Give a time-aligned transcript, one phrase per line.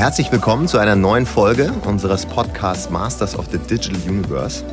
[0.00, 4.64] herzlich willkommen zu einer neuen Folge unseres Podcasts Masters of the Digital Universe.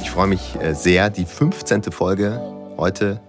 [0.00, 1.92] Ich freue mich äh, sehr, die 15.
[1.92, 2.40] Folge
[2.78, 3.20] heute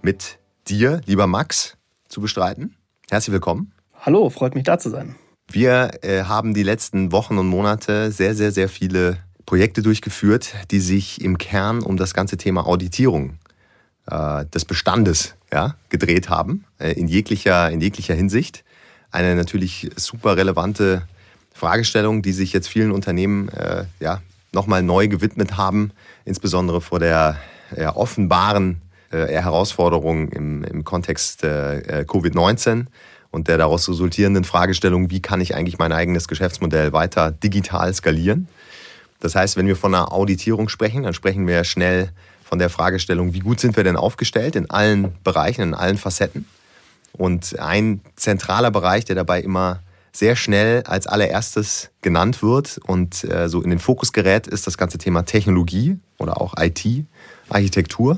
[0.00, 1.76] mit dir, lieber Max,
[2.08, 2.76] zu bestreiten.
[3.10, 3.72] Herzlich willkommen.
[4.00, 5.14] Hallo, freut mich da zu sein.
[5.46, 10.80] Wir äh, haben die letzten Wochen und Monate sehr, sehr, sehr viele Projekte durchgeführt, die
[10.80, 13.40] sich im Kern um das ganze Thema Auditierung
[14.10, 18.64] äh, des Bestandes ja, gedreht haben, äh, in, jeglicher, in jeglicher Hinsicht.
[19.14, 21.02] Eine natürlich super relevante
[21.52, 25.92] Fragestellung, die sich jetzt vielen Unternehmen äh, ja, nochmal neu gewidmet haben,
[26.24, 27.36] insbesondere vor der
[27.76, 28.82] ja, offenbaren
[29.12, 32.86] äh, Herausforderung im, im Kontext äh, Covid-19
[33.30, 38.48] und der daraus resultierenden Fragestellung, wie kann ich eigentlich mein eigenes Geschäftsmodell weiter digital skalieren.
[39.20, 42.10] Das heißt, wenn wir von einer Auditierung sprechen, dann sprechen wir schnell
[42.42, 46.46] von der Fragestellung, wie gut sind wir denn aufgestellt in allen Bereichen, in allen Facetten.
[47.16, 49.80] Und ein zentraler Bereich, der dabei immer
[50.12, 54.78] sehr schnell als allererstes genannt wird und äh, so in den Fokus gerät, ist das
[54.78, 57.04] ganze Thema Technologie oder auch IT,
[57.48, 58.16] Architektur.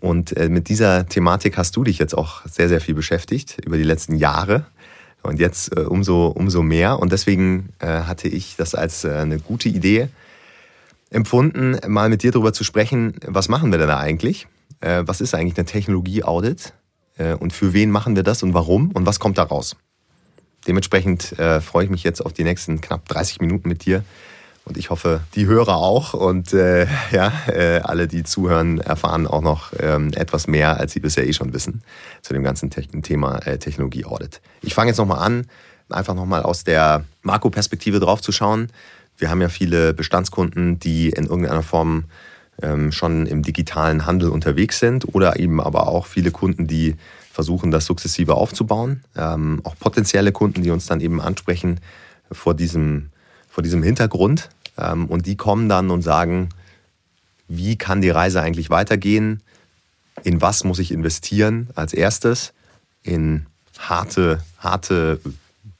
[0.00, 3.76] Und äh, mit dieser Thematik hast du dich jetzt auch sehr, sehr viel beschäftigt über
[3.76, 4.66] die letzten Jahre.
[5.22, 6.98] Und jetzt äh, umso, umso mehr.
[7.00, 10.08] Und deswegen äh, hatte ich das als äh, eine gute Idee
[11.10, 14.46] empfunden, mal mit dir darüber zu sprechen, was machen wir denn da eigentlich?
[14.80, 16.74] Äh, was ist eigentlich eine Technologie-Audit?
[17.18, 18.90] Äh, und für wen machen wir das und warum?
[18.92, 19.76] Und was kommt da raus?
[20.66, 24.04] Dementsprechend freue ich mich jetzt auf die nächsten knapp 30 Minuten mit dir
[24.68, 29.40] und ich hoffe, die Hörer auch und äh, ja, äh, alle, die zuhören, erfahren auch
[29.40, 31.82] noch ähm, etwas mehr, als sie bisher eh schon wissen,
[32.20, 34.42] zu dem ganzen Te Thema äh, Technologie-Audit.
[34.60, 35.46] Ich fange jetzt nochmal an,
[35.88, 38.68] einfach nochmal aus der Makro-Perspektive drauf zu schauen.
[39.16, 42.04] Wir haben ja viele Bestandskunden, die in irgendeiner Form
[42.90, 46.96] schon im digitalen Handel unterwegs sind oder eben aber auch viele Kunden, die
[47.32, 49.04] versuchen, das sukzessive aufzubauen.
[49.16, 51.78] Ähm, auch potenzielle Kunden, die uns dann eben ansprechen
[52.32, 53.10] vor diesem,
[53.48, 54.48] vor diesem Hintergrund.
[54.76, 56.48] Ähm, und die kommen dann und sagen,
[57.46, 59.40] wie kann die Reise eigentlich weitergehen?
[60.24, 62.52] In was muss ich investieren als erstes?
[63.04, 63.46] In
[63.78, 65.20] harte, harte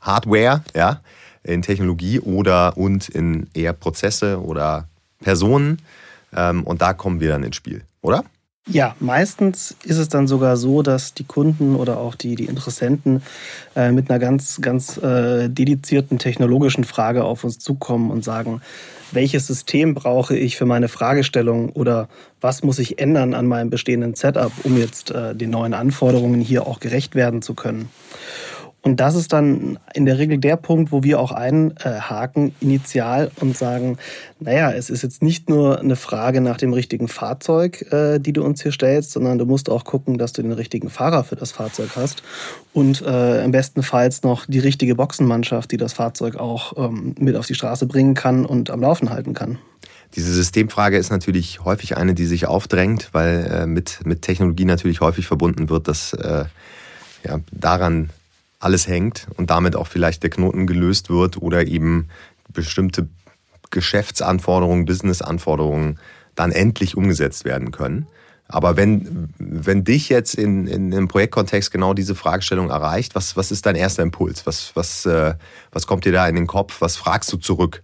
[0.01, 1.01] Hardware, ja,
[1.43, 4.87] in Technologie oder und in eher Prozesse oder
[5.21, 5.83] Personen.
[6.35, 8.25] Ähm, und da kommen wir dann ins Spiel, oder?
[8.71, 13.23] Ja, meistens ist es dann sogar so, dass die Kunden oder auch die, die Interessenten
[13.75, 18.61] äh, mit einer ganz, ganz äh, dedizierten technologischen Frage auf uns zukommen und sagen,
[19.11, 22.11] welches System brauche ich für meine Fragestellung oder
[22.43, 26.67] was muss ich ändern an meinem bestehenden Setup, um jetzt äh, den neuen Anforderungen hier
[26.67, 27.89] auch gerecht werden zu können.
[28.83, 33.57] Und das ist dann in der Regel der Punkt, wo wir auch einhaken initial und
[33.57, 33.99] sagen,
[34.39, 38.45] naja, es ist jetzt nicht nur eine Frage nach dem richtigen Fahrzeug, äh, die du
[38.45, 41.51] uns hier stellst, sondern du musst auch gucken, dass du den richtigen Fahrer für das
[41.51, 42.23] Fahrzeug hast
[42.73, 47.47] und äh, im bestenfalls noch die richtige Boxenmannschaft, die das Fahrzeug auch ähm, mit auf
[47.47, 49.59] die Straße bringen kann und am Laufen halten kann.
[50.15, 55.01] Diese Systemfrage ist natürlich häufig eine, die sich aufdrängt, weil äh, mit, mit Technologie natürlich
[55.01, 56.45] häufig verbunden wird, dass äh,
[57.25, 58.11] ja, daran
[58.59, 62.09] alles hängt und damit auch vielleicht der Knoten gelöst wird oder eben
[62.53, 63.09] bestimmte
[63.71, 65.99] Geschäftsanforderungen, Businessanforderungen
[66.35, 68.07] dann endlich umgesetzt werden können.
[68.49, 73.51] Aber wenn, wenn dich jetzt in, in, im Projektkontext genau diese Fragestellung erreicht, was, was
[73.51, 74.47] ist dein erster Impuls?
[74.47, 75.35] Was, was, äh,
[75.71, 76.81] was kommt dir da in den Kopf?
[76.81, 77.83] Was fragst du zurück?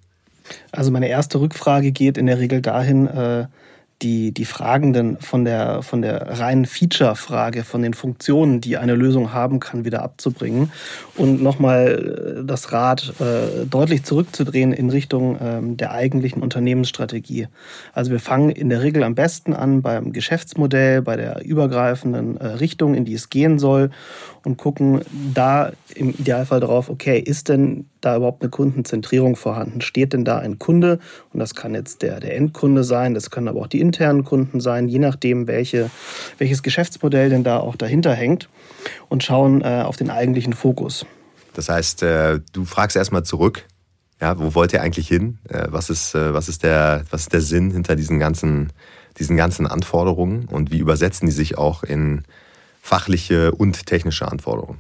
[0.73, 3.47] Also meine erste Rückfrage geht in der Regel dahin, äh,
[4.03, 9.33] die, die Fragenden von der, von der reinen Feature-Frage, von den Funktionen, die eine Lösung
[9.33, 10.73] haben kann, wieder abzubringen
[11.17, 17.49] und nochmal äh, das Rad äh, deutlich zurückzudrehen in Richtung ähm, der eigentlichen Unternehmensstrategie.
[17.93, 22.47] Also wir fangen in der Regel am besten an beim Geschäftsmodell, bei der übergreifenden äh,
[22.47, 23.91] Richtung, in die es gehen soll
[24.45, 25.01] und gucken
[25.33, 29.81] da im Idealfall darauf, okay, ist denn da überhaupt eine Kundenzentrierung vorhanden?
[29.81, 30.99] Steht denn da ein Kunde?
[31.35, 34.61] Und das kann jetzt der, der Endkunde sein, das können aber auch die internen Kunden
[34.61, 35.91] sein, je nachdem, welche,
[36.39, 38.49] welches Geschäftsmodell denn da auch dahinter hängt
[39.09, 41.05] und schauen äh, auf den eigentlichen Fokus.
[41.53, 43.67] Das heißt, äh, du fragst erstmal zurück,
[44.21, 45.39] ja, wo wollt ihr eigentlich hin?
[45.49, 48.73] Äh, was, ist, äh, was, ist der, was ist der Sinn hinter diesen ganzen,
[49.19, 52.23] diesen ganzen Anforderungen und wie übersetzen die sich auch in
[52.81, 54.79] fachliche und technische Anforderungen?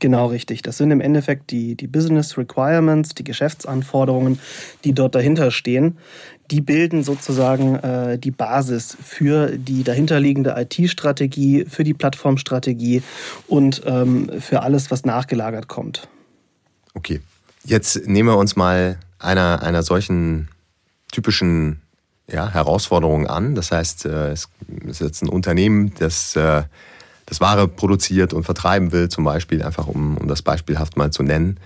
[0.00, 0.62] Genau richtig.
[0.62, 4.38] Das sind im Endeffekt die, die Business Requirements, die Geschäftsanforderungen,
[4.84, 5.98] die dort dahinter stehen.
[6.50, 13.02] Die bilden sozusagen äh, die Basis für die dahinterliegende IT-Strategie, für die Plattformstrategie
[13.46, 16.08] und ähm, für alles, was nachgelagert kommt.
[16.94, 17.20] Okay,
[17.64, 20.48] jetzt nehmen wir uns mal einer, einer solchen
[21.12, 21.82] typischen
[22.30, 23.54] ja, Herausforderung an.
[23.54, 24.48] Das heißt, äh, es
[24.86, 26.62] ist jetzt ein Unternehmen, das äh,
[27.28, 31.22] das Ware produziert und vertreiben will, zum Beispiel, einfach um, um das beispielhaft mal zu
[31.22, 31.60] nennen.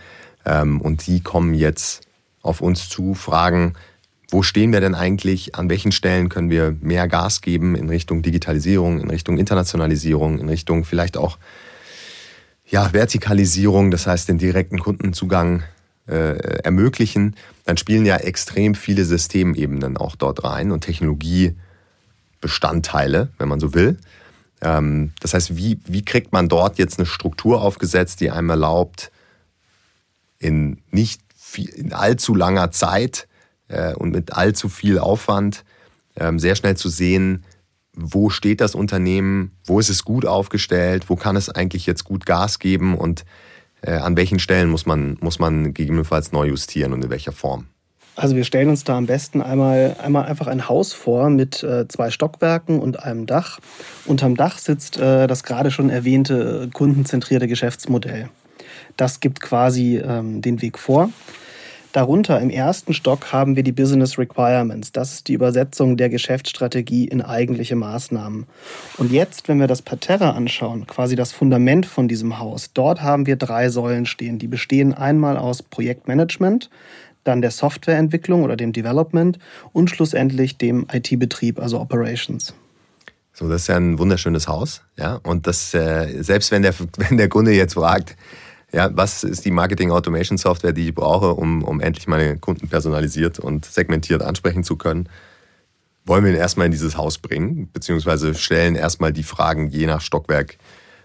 [0.44, 2.09] Ähm, und die kommen jetzt
[2.43, 3.75] auf uns zu, fragen,
[4.29, 5.55] wo stehen wir denn eigentlich?
[5.55, 10.49] An welchen Stellen können wir mehr Gas geben in Richtung Digitalisierung, in Richtung Internationalisierung, in
[10.49, 11.38] Richtung vielleicht auch
[12.67, 15.62] ja, Vertikalisierung, das heißt den direkten Kundenzugang
[16.08, 17.37] äh, ermöglichen?
[17.67, 23.97] Dann spielen ja extrem viele Systemebenen auch dort rein und Technologiebestandteile, wenn man so will.
[24.62, 29.11] Ähm, das heißt, wie, wie kriegt man dort jetzt eine Struktur aufgesetzt, die einem erlaubt,
[30.38, 33.29] in nicht viel, in allzu langer Zeit
[33.69, 35.64] äh, und mit allzu viel Aufwand
[36.17, 37.44] ähm, sehr schnell zu sehen,
[37.94, 42.25] wo steht das Unternehmen, wo ist es gut aufgestellt, wo kann es eigentlich jetzt gut
[42.25, 43.25] Gas geben und
[43.82, 47.67] äh, an welchen Stellen muss man, muss man gegebenenfalls neu justieren und in welcher Form.
[48.14, 51.88] Also wir stellen uns da am besten einmal, einmal einfach ein Haus vor mit äh,
[51.88, 53.59] zwei Stockwerken und einem Dach.
[54.05, 58.29] Unterm Dach sitzt äh, das gerade schon erwähnte kundenzentrierte Geschäftsmodell.
[58.97, 61.09] Das gibt quasi ähm, den Weg vor.
[61.93, 64.93] Darunter im ersten Stock haben wir die Business Requirements.
[64.93, 68.47] Das ist die Übersetzung der Geschäftsstrategie in eigentliche Maßnahmen.
[68.97, 73.26] Und jetzt, wenn wir das Parterre anschauen, quasi das Fundament von diesem Haus, dort haben
[73.26, 74.38] wir drei Säulen stehen.
[74.38, 76.70] Die bestehen einmal aus Projektmanagement,
[77.25, 79.39] dann der Softwareentwicklung oder dem Development
[79.73, 82.55] und schlussendlich dem IT-Betrieb, also Operations.
[83.33, 85.19] So, das ist ja ein wunderschönes Haus, ja.
[85.23, 88.17] Und das, äh, selbst wenn der, wenn der Kunde jetzt fragt,
[88.73, 92.69] ja, was ist die Marketing Automation Software, die ich brauche, um, um endlich meine Kunden
[92.69, 95.09] personalisiert und segmentiert ansprechen zu können?
[96.05, 100.01] Wollen wir ihn erstmal in dieses Haus bringen, beziehungsweise stellen erstmal die Fragen je nach
[100.01, 100.57] Stockwerk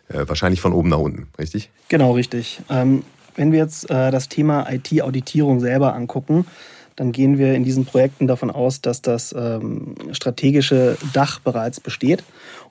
[0.07, 1.69] äh, wahrscheinlich von oben nach unten, richtig?
[1.89, 2.61] Genau, richtig.
[2.69, 3.03] Ähm,
[3.37, 6.45] wenn wir jetzt äh, das Thema IT-Auditierung selber angucken,
[6.97, 12.23] dann gehen wir in diesen Projekten davon aus, dass das ähm, strategische Dach bereits besteht.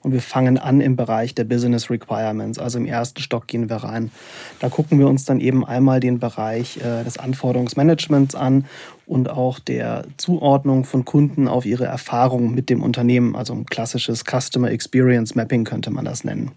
[0.03, 2.59] Und wir fangen an im Bereich der Business Requirements.
[2.59, 4.11] Also im ersten Stock gehen wir rein.
[4.59, 8.65] Da gucken wir uns dann eben einmal den Bereich äh, des Anforderungsmanagements an
[9.05, 13.33] und auch der Zuordnung von Kunden auf ihre Erfahrung mit dem Unternehmen.
[13.33, 16.51] Also ein klassisches Customer Experience Mapping könnte man das nennen.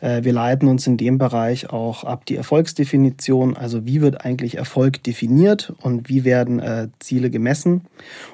[0.00, 4.56] Äh, wir leiten uns in dem Bereich auch ab die Erfolgsdefinition, also wie wird eigentlich
[4.56, 7.82] Erfolg definiert und wie werden äh, Ziele gemessen.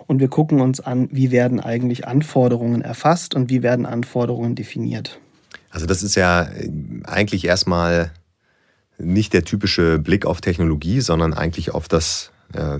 [0.06, 5.19] Und wir gucken uns an, wie werden eigentlich Anforderungen erfasst und wie werden Anforderungen definiert.
[5.70, 6.70] Also das ist ja äh,
[7.05, 8.10] eigentlich erstmal
[8.99, 12.31] nicht der typische Blick auf Technologie, sondern eigentlich auf das,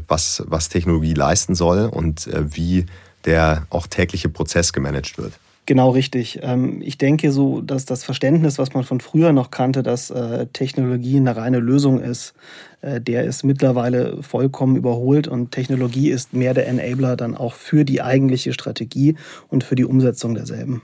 [0.07, 2.87] was, was Technologie leisten soll und wie
[3.25, 5.33] der auch tägliche Prozess gemanagt wird.
[5.67, 6.41] Genau richtig.
[6.43, 10.47] Ähm, ich denke so, dass das Verständnis, was man von früher noch kannte, dass äh,
[10.53, 12.35] Technologie eine reine Lösung ist,
[12.83, 17.85] äh, der ist mittlerweile vollkommen überholt und Technologie ist mehr der Enabler dann auch für
[17.85, 19.17] die eigentliche Strategie
[19.49, 20.83] und für die Umsetzung derselben.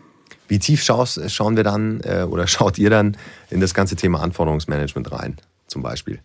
[0.49, 3.19] Wie tief schauen wir dann äh, oder schaut ihr dann
[3.50, 5.37] in das ganze Thema Anforderungsmanagement rein,
[5.67, 6.21] zum Beispiel?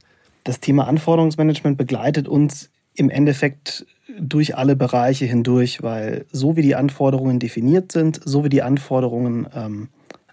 [0.46, 3.86] Das Thema Anforderungsmanagement begleitet uns im Endeffekt
[4.20, 9.48] durch alle Bereiche hindurch, weil so wie die Anforderungen definiert sind, so wie die Anforderungen
[9.56, 9.90] ähm,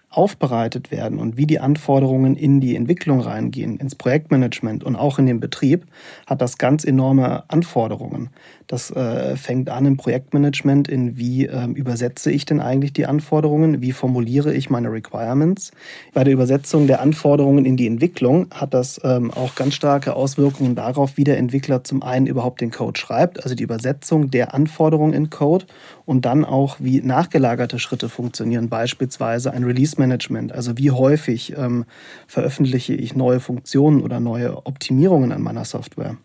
[0.09, 5.25] aufbereitet werden und wie die Anforderungen in die Entwicklung reingehen, ins Projektmanagement und auch in
[5.25, 5.85] den Betrieb,
[6.27, 8.29] hat das ganz enorme Anforderungen.
[8.67, 13.81] Das äh, fängt an im Projektmanagement, in wie äh, übersetze ich denn eigentlich die Anforderungen,
[13.81, 15.71] wie formuliere ich meine Requirements.
[16.13, 20.75] Bei der Übersetzung der Anforderungen in die Entwicklung hat das ähm, auch ganz starke Auswirkungen
[20.75, 25.13] darauf, wie der Entwickler zum einen überhaupt den Code schreibt, also die Übersetzung der Anforderungen
[25.13, 25.65] in Code
[26.05, 31.85] und dann auch, wie nachgelagerte Schritte funktionieren, beispielsweise ein Release-Management, also wie häufig ähm,
[32.27, 36.17] veröffentliche ich neue Funktionen oder neue Optimierungen an meiner Software.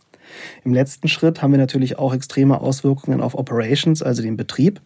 [0.64, 4.80] Im letzten Schritt haben wir natürlich auch extreme Auswirkungen auf Operations, also den Betrieb.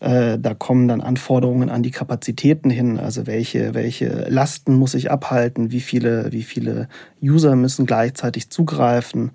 [0.00, 5.10] Äh, da kommen dann Anforderungen an die Kapazitäten hin, also welche, welche Lasten muss ich
[5.10, 6.88] abhalten, wie viele, wie viele
[7.22, 9.32] User müssen gleichzeitig zugreifen,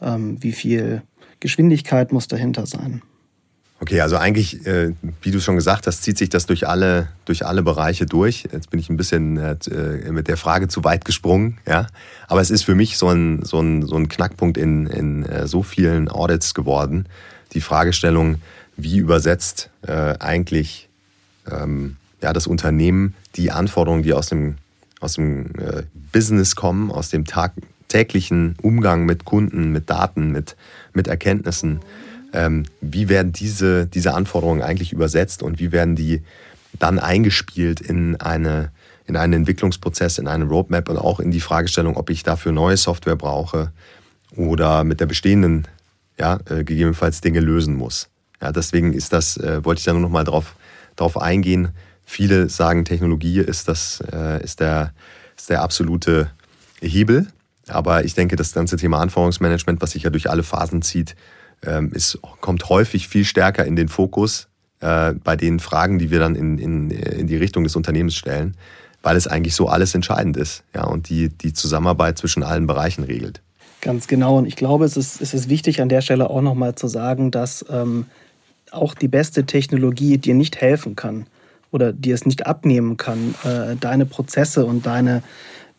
[0.00, 1.02] ähm, wie viel
[1.40, 3.02] Geschwindigkeit muss dahinter sein.
[3.84, 7.44] Okay, also eigentlich, äh, wie du schon gesagt hast, zieht sich das durch alle, durch
[7.44, 8.48] alle Bereiche durch.
[8.50, 11.88] Jetzt bin ich ein bisschen äh, mit der Frage zu weit gesprungen, ja.
[12.26, 15.46] Aber es ist für mich so ein, so ein, so ein Knackpunkt in, in äh,
[15.46, 17.04] so vielen Audits geworden.
[17.52, 18.36] Die Fragestellung,
[18.78, 20.88] wie übersetzt äh, eigentlich
[21.50, 24.54] ähm, ja, das Unternehmen die Anforderungen, die aus dem,
[25.00, 27.52] aus dem äh, Business kommen, aus dem Tag,
[27.88, 30.56] täglichen Umgang mit Kunden, mit Daten, mit,
[30.94, 31.80] mit Erkenntnissen
[32.34, 36.22] ähm, wie werden diese, diese Anforderungen eigentlich übersetzt und wie werden die
[36.78, 38.72] dann eingespielt in, eine,
[39.06, 42.76] in einen Entwicklungsprozess, in eine Roadmap und auch in die Fragestellung, ob ich dafür neue
[42.76, 43.72] Software brauche
[44.36, 45.68] oder mit der bestehenden
[46.18, 48.08] ja, äh, gegebenenfalls Dinge lösen muss.
[48.42, 50.56] Ja, deswegen ist das, äh, wollte ich da nur noch mal drauf,
[50.96, 51.68] drauf eingehen.
[52.04, 54.92] Viele sagen, Technologie ist, das, äh, ist, der,
[55.36, 56.30] ist der absolute
[56.80, 57.28] Hebel
[57.68, 61.14] Aber ich denke, das ganze Thema Anforderungsmanagement, was sich ja durch alle Phasen zieht,
[61.66, 64.48] ähm, ist, kommt häufig viel stärker in den Fokus
[64.80, 68.56] äh, bei den Fragen, die wir dann in, in, in die Richtung des Unternehmens stellen,
[69.02, 73.04] weil es eigentlich so alles entscheidend ist ja, und die, die Zusammenarbeit zwischen allen Bereichen
[73.04, 73.40] regelt.
[73.80, 74.38] Ganz genau.
[74.38, 77.30] Und ich glaube, es ist, es ist wichtig an der Stelle auch nochmal zu sagen,
[77.30, 78.06] dass ähm,
[78.70, 81.26] auch die beste Technologie dir nicht helfen kann
[81.70, 85.22] oder dir es nicht abnehmen kann, äh, deine Prozesse und deine,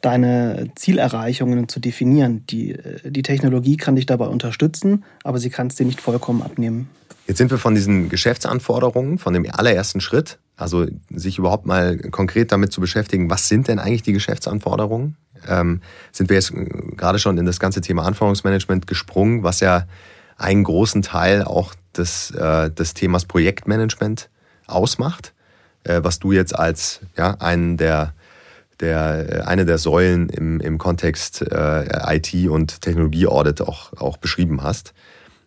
[0.06, 2.46] deine Zielerreichungen zu definieren.
[2.48, 6.44] Die, äh, die Technologie kann dich dabei unterstützen, aber sie kann es dir nicht vollkommen
[6.44, 6.90] abnehmen.
[7.28, 12.52] Jetzt sind wir von diesen Geschäftsanforderungen, von dem allerersten Schritt, also sich überhaupt mal konkret
[12.52, 15.18] damit zu beschäftigen, was sind denn eigentlich die Geschäftsanforderungen?
[15.48, 15.82] Ähm,
[16.12, 16.54] sind wir jetzt
[16.96, 19.88] gerade schon in das ganze Thema Anforderungsmanagement gesprungen, was ja
[20.38, 24.30] einen großen Teil auch des, äh, des Themas Projektmanagement
[24.68, 25.34] ausmacht,
[25.84, 28.14] äh, was du jetzt als ja, einen der,
[28.80, 34.94] der, eine der Säulen im, im Kontext äh, IT und Technologie-Audit auch, auch beschrieben hast.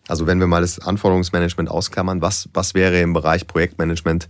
[0.07, 4.27] Also wenn wir mal das Anforderungsmanagement ausklammern, was, was wäre im Bereich Projektmanagement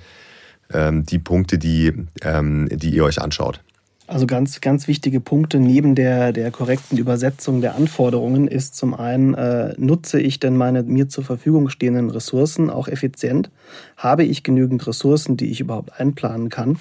[0.73, 3.61] ähm, die Punkte, die, ähm, die ihr euch anschaut?
[4.09, 9.35] Also ganz, ganz wichtige Punkte neben der, der korrekten Übersetzung der Anforderungen ist zum einen,
[9.35, 13.51] äh, nutze ich denn meine mir zur Verfügung stehenden Ressourcen auch effizient?
[13.97, 16.79] Habe ich genügend Ressourcen, die ich überhaupt einplanen kann?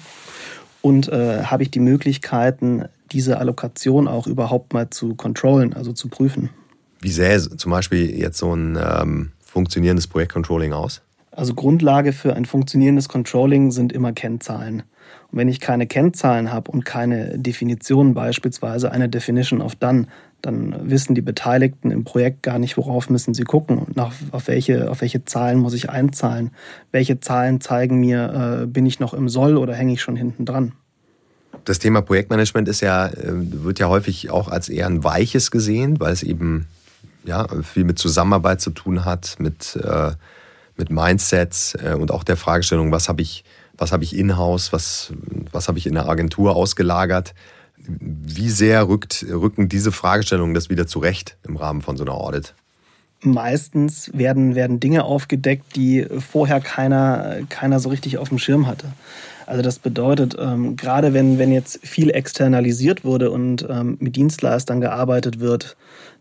[0.81, 6.07] Und äh, habe ich die Möglichkeiten, diese Allokation auch überhaupt mal zu controllen, also zu
[6.07, 6.49] prüfen?
[7.01, 11.01] Wie sähe zum Beispiel jetzt so ein ähm, funktionierendes Projektcontrolling aus?
[11.31, 14.83] Also Grundlage für ein funktionierendes Controlling sind immer Kennzahlen.
[15.31, 20.07] Und wenn ich keine Kennzahlen habe und keine Definition, beispielsweise eine Definition of Done,
[20.41, 24.89] dann wissen die Beteiligten im Projekt gar nicht, worauf müssen sie gucken nach, auf, welche,
[24.89, 26.51] auf welche Zahlen muss ich einzahlen.
[26.91, 30.45] Welche Zahlen zeigen mir, äh, bin ich noch im Soll oder hänge ich schon hinten
[30.45, 30.71] dran?
[31.65, 35.99] Das Thema Projektmanagement ist ja, äh, wird ja häufig auch als eher ein weiches gesehen,
[35.99, 36.67] weil es eben
[37.25, 40.11] ja, viel mit Zusammenarbeit zu tun hat, mit, äh,
[40.77, 43.43] mit Mindsets äh, und auch der Fragestellung, was habe ich
[43.79, 45.13] was habe ich in-house, was,
[45.51, 47.33] was habe ich in der Agentur ausgelagert.
[47.77, 52.53] Wie sehr rückt, rücken diese Fragestellungen das wieder zurecht im Rahmen von so einer Audit?
[53.21, 58.93] Meistens werden, werden Dinge aufgedeckt, die vorher keiner, keiner so richtig auf dem Schirm hatte.
[59.45, 64.79] Also das bedeutet, ähm, gerade wenn, wenn jetzt viel externalisiert wurde und ähm, mit Dienstleistern
[64.79, 65.75] gearbeitet wird,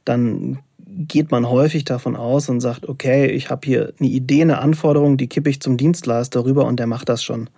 [0.05, 0.61] dann
[0.99, 5.17] geht man häufig davon aus und sagt, okay, ich habe hier eine Idee, eine Anforderung,
[5.17, 7.49] die kippe ich zum Dienstleister rüber und der macht das schon.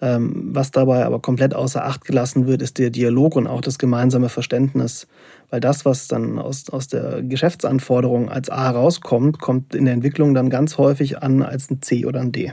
[0.00, 3.78] Ähm, was dabei aber komplett außer Acht gelassen wird, ist der Dialog und auch das
[3.78, 5.06] gemeinsame Verständnis.
[5.50, 10.34] Weil das, was dann aus, aus der Geschäftsanforderung als A rauskommt, kommt in der Entwicklung
[10.34, 12.52] dann ganz häufig an als ein C oder ein D.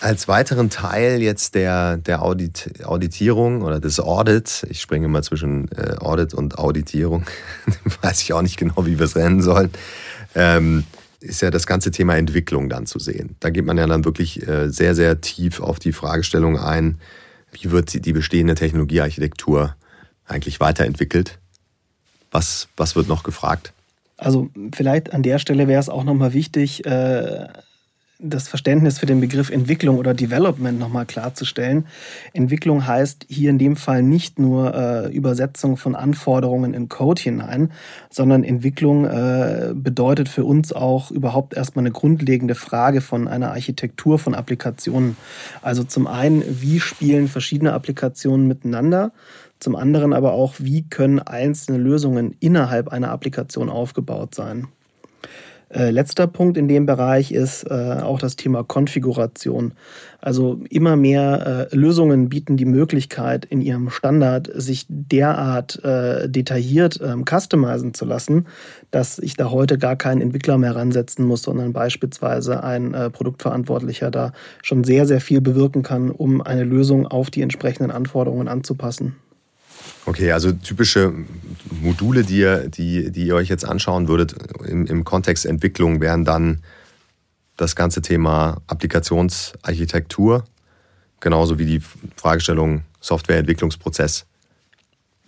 [0.00, 5.70] Als weiteren Teil jetzt der, der Audit, Auditierung oder des Audits, ich springe mal zwischen
[5.72, 7.26] äh, Audit und Auditierung,
[8.02, 9.70] weiß ich auch nicht genau, wie wir es nennen sollen,
[10.34, 10.84] ähm,
[11.20, 13.36] ist ja das ganze Thema Entwicklung dann zu sehen.
[13.40, 16.98] Da geht man ja dann wirklich äh, sehr, sehr tief auf die Fragestellung ein,
[17.52, 19.76] wie wird die bestehende Technologiearchitektur
[20.24, 21.38] eigentlich weiterentwickelt?
[22.30, 23.74] Was, was wird noch gefragt?
[24.16, 27.48] Also vielleicht an der Stelle wäre es auch nochmal wichtig, äh,
[28.22, 31.86] das Verständnis für den Begriff Entwicklung oder Development nochmal klarzustellen.
[32.32, 37.72] Entwicklung heißt hier in dem Fall nicht nur äh, Übersetzung von Anforderungen in Code hinein,
[38.10, 44.18] sondern Entwicklung äh, bedeutet für uns auch überhaupt erstmal eine grundlegende Frage von einer Architektur
[44.18, 45.16] von Applikationen.
[45.62, 49.12] Also zum einen, wie spielen verschiedene Applikationen miteinander?
[49.60, 54.68] Zum anderen aber auch, wie können einzelne Lösungen innerhalb einer Applikation aufgebaut sein?
[55.72, 59.72] Äh, letzter Punkt in dem Bereich ist äh, auch das Thema Konfiguration.
[60.20, 67.00] Also immer mehr äh, Lösungen bieten die Möglichkeit, in ihrem Standard sich derart äh, detailliert
[67.00, 68.46] ähm, customizen zu lassen,
[68.90, 74.10] dass ich da heute gar keinen Entwickler mehr ransetzen muss, sondern beispielsweise ein äh, Produktverantwortlicher
[74.10, 79.14] da schon sehr, sehr viel bewirken kann, um eine Lösung auf die entsprechenden Anforderungen anzupassen.
[80.06, 81.12] Okay, also typische
[81.82, 84.34] Module, die ihr, die, die ihr euch jetzt anschauen würdet
[84.66, 86.62] im, im Kontext Entwicklung, wären dann
[87.56, 90.44] das ganze Thema Applikationsarchitektur,
[91.20, 91.82] genauso wie die
[92.16, 94.26] Fragestellung Softwareentwicklungsprozess.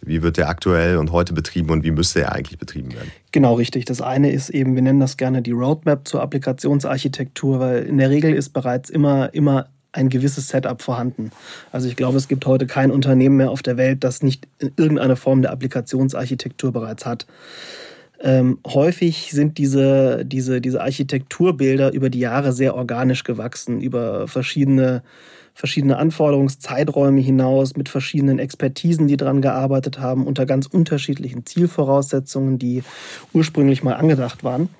[0.05, 3.13] Wie wird der aktuell und heute betrieben und wie müsste er eigentlich betrieben werden?
[3.31, 3.85] Genau, richtig.
[3.85, 8.11] Das eine ist eben, wir nennen das gerne die Roadmap zur Applikationsarchitektur, weil in der
[8.11, 11.31] Regel ist bereits immer, immer ein gewisses Setup vorhanden.
[11.71, 15.17] Also ich glaube, es gibt heute kein Unternehmen mehr auf der Welt, das nicht irgendeine
[15.17, 17.27] Form der Applikationsarchitektur bereits hat.
[18.21, 25.03] Ähm, häufig sind diese, diese, diese Architekturbilder über die Jahre sehr organisch gewachsen, über verschiedene
[25.55, 32.83] verschiedene Anforderungszeiträume hinaus, mit verschiedenen Expertisen, die daran gearbeitet haben, unter ganz unterschiedlichen Zielvoraussetzungen, die
[33.33, 34.71] ursprünglich mal angedacht waren.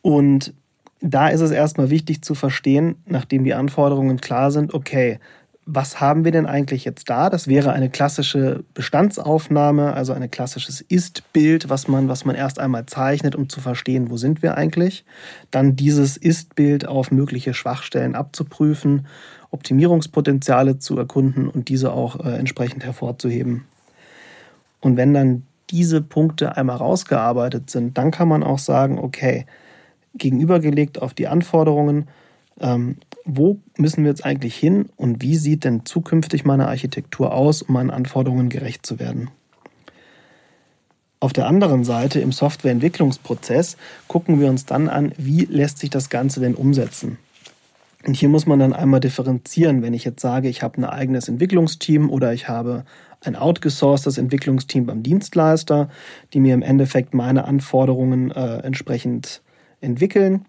[0.00, 0.54] Und
[1.02, 5.18] da ist es erstmal wichtig zu verstehen, nachdem die Anforderungen klar sind, okay,
[5.64, 7.30] was haben wir denn eigentlich jetzt da?
[7.30, 12.86] Das wäre eine klassische Bestandsaufnahme, also ein klassisches Ist-Bild, was man, was man erst einmal
[12.86, 15.04] zeichnet, um zu verstehen, wo sind wir eigentlich.
[15.52, 19.06] Dann dieses Ist-Bild auf mögliche Schwachstellen abzuprüfen,
[19.50, 23.64] Optimierungspotenziale zu erkunden und diese auch äh, entsprechend hervorzuheben.
[24.80, 29.46] Und wenn dann diese Punkte einmal rausgearbeitet sind, dann kann man auch sagen, okay,
[30.14, 32.08] gegenübergelegt auf die Anforderungen,
[32.60, 37.62] ähm, wo müssen wir jetzt eigentlich hin und wie sieht denn zukünftig meine Architektur aus,
[37.62, 39.30] um meinen Anforderungen gerecht zu werden.
[41.20, 43.76] Auf der anderen Seite im Softwareentwicklungsprozess
[44.08, 47.16] gucken wir uns dann an, wie lässt sich das Ganze denn umsetzen.
[48.04, 51.28] Und hier muss man dann einmal differenzieren, wenn ich jetzt sage, ich habe ein eigenes
[51.28, 52.84] Entwicklungsteam oder ich habe
[53.20, 55.88] ein outgesourcedes Entwicklungsteam beim Dienstleister,
[56.32, 59.42] die mir im Endeffekt meine Anforderungen äh, entsprechend
[59.82, 60.46] entwickeln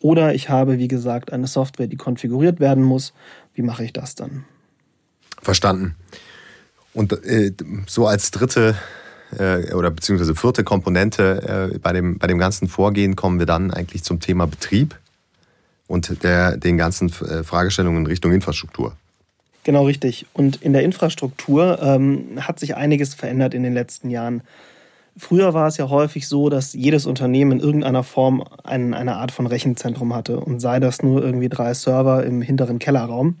[0.00, 3.12] oder ich habe, wie gesagt, eine Software, die konfiguriert werden muss.
[3.54, 4.44] Wie mache ich das dann?
[5.42, 5.94] Verstanden.
[6.92, 7.52] Und äh,
[7.86, 8.76] so als dritte
[9.38, 13.70] äh, oder beziehungsweise vierte Komponente äh, bei, dem, bei dem ganzen Vorgehen kommen wir dann
[13.70, 14.98] eigentlich zum Thema Betrieb
[15.86, 18.96] und der, den ganzen äh, Fragestellungen in Richtung Infrastruktur.
[19.64, 20.26] Genau richtig.
[20.32, 24.42] Und in der Infrastruktur ähm, hat sich einiges verändert in den letzten Jahren.
[25.20, 29.32] Früher war es ja häufig so, dass jedes Unternehmen in irgendeiner Form ein, eine Art
[29.32, 33.36] von Rechenzentrum hatte und sei das nur irgendwie drei Server im hinteren Kellerraum.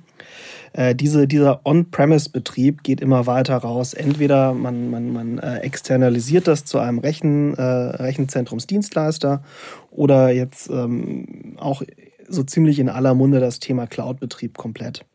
[0.74, 3.94] Äh, diese, dieser On-Premise-Betrieb geht immer weiter raus.
[3.94, 9.42] Entweder man, man, man äh, externalisiert das zu einem Rechen, äh, Rechenzentrumsdienstleister
[9.90, 11.80] oder jetzt ähm, auch
[12.28, 15.06] so ziemlich in aller Munde das Thema Cloud-Betrieb komplett.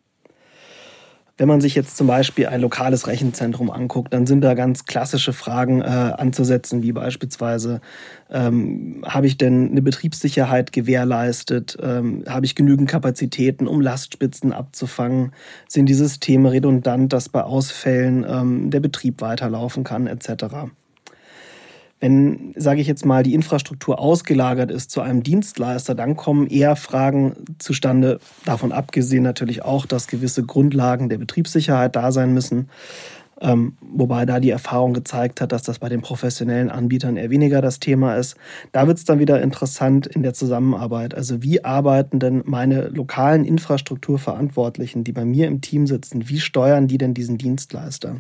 [1.38, 5.34] Wenn man sich jetzt zum Beispiel ein lokales Rechenzentrum anguckt, dann sind da ganz klassische
[5.34, 7.82] Fragen äh, anzusetzen, wie beispielsweise,
[8.30, 11.78] ähm, habe ich denn eine Betriebssicherheit gewährleistet?
[11.82, 15.34] Ähm, habe ich genügend Kapazitäten, um Lastspitzen abzufangen?
[15.68, 20.72] Sind die Systeme redundant, dass bei Ausfällen ähm, der Betrieb weiterlaufen kann, etc.?
[22.06, 26.76] Wenn, sage ich jetzt mal, die Infrastruktur ausgelagert ist zu einem Dienstleister, dann kommen eher
[26.76, 32.70] Fragen zustande, davon abgesehen natürlich auch, dass gewisse Grundlagen der Betriebssicherheit da sein müssen.
[33.42, 37.60] Ähm, wobei da die Erfahrung gezeigt hat, dass das bei den professionellen Anbietern eher weniger
[37.60, 38.38] das Thema ist.
[38.72, 41.16] Da wird es dann wieder interessant in der Zusammenarbeit.
[41.16, 46.88] Also wie arbeiten denn meine lokalen Infrastrukturverantwortlichen, die bei mir im Team sitzen, wie steuern
[46.88, 48.18] die denn diesen Dienstleister?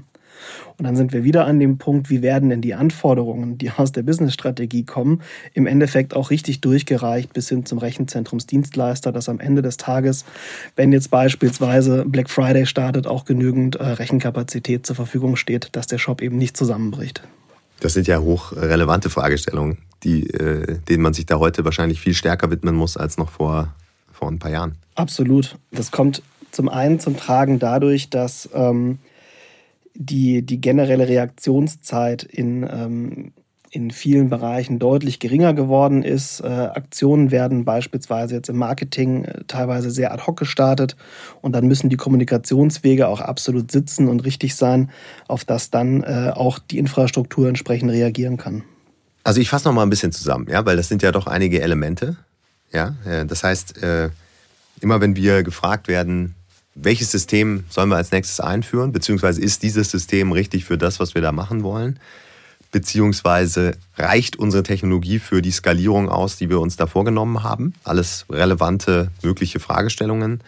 [0.77, 3.91] Und dann sind wir wieder an dem Punkt, wie werden denn die Anforderungen, die aus
[3.91, 5.21] der Businessstrategie kommen,
[5.53, 10.25] im Endeffekt auch richtig durchgereicht bis hin zum Rechenzentrumsdienstleister, dass am Ende des Tages,
[10.75, 15.97] wenn jetzt beispielsweise Black Friday startet, auch genügend äh, Rechenkapazität zur Verfügung steht, dass der
[15.97, 17.23] Shop eben nicht zusammenbricht.
[17.79, 22.49] Das sind ja hochrelevante Fragestellungen, die, äh, denen man sich da heute wahrscheinlich viel stärker
[22.51, 23.73] widmen muss als noch vor,
[24.11, 24.75] vor ein paar Jahren.
[24.95, 25.57] Absolut.
[25.71, 28.99] Das kommt zum einen zum Tragen dadurch, dass ähm,
[29.95, 33.31] die, die generelle Reaktionszeit in, ähm,
[33.71, 36.41] in vielen Bereichen deutlich geringer geworden ist.
[36.41, 40.95] Äh, Aktionen werden beispielsweise jetzt im Marketing äh, teilweise sehr ad hoc gestartet
[41.41, 44.91] und dann müssen die Kommunikationswege auch absolut sitzen und richtig sein,
[45.27, 48.63] auf das dann äh, auch die Infrastruktur entsprechend reagieren kann.
[49.23, 51.61] Also ich fasse noch mal ein bisschen zusammen, ja, weil das sind ja doch einige
[51.61, 52.17] Elemente.
[52.71, 54.09] Ja, äh, das heißt, äh,
[54.81, 56.35] immer wenn wir gefragt werden,
[56.75, 61.15] welches System sollen wir als nächstes einführen, beziehungsweise ist dieses System richtig für das, was
[61.15, 61.99] wir da machen wollen,
[62.71, 67.73] beziehungsweise reicht unsere Technologie für die Skalierung aus, die wir uns da vorgenommen haben.
[67.85, 70.41] Alles relevante mögliche Fragestellungen.